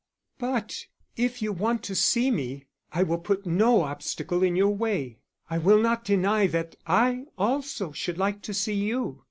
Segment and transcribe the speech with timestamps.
[0.39, 5.19] But if you want to see me I will put no obstacle in your way;
[5.47, 9.19] I will not deny that I also should like to see you.